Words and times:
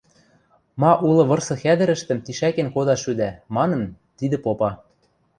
ма 0.81 0.91
улы 1.09 1.23
вырсы 1.29 1.55
хӓдӹрӹштӹм 1.61 2.19
тишӓкен 2.25 2.67
кодаш 2.75 2.99
шӱдӓ...– 3.03 3.29
манын, 3.55 3.83
тидӹ 4.17 4.37
попа. 4.45 4.71